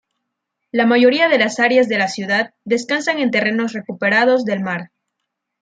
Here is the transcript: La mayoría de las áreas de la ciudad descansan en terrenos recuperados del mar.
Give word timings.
La 0.71 0.87
mayoría 0.87 1.27
de 1.29 1.37
las 1.37 1.59
áreas 1.59 1.87
de 1.87 1.99
la 1.99 2.07
ciudad 2.07 2.55
descansan 2.65 3.19
en 3.19 3.29
terrenos 3.29 3.73
recuperados 3.73 4.45
del 4.45 4.61
mar. 4.63 4.89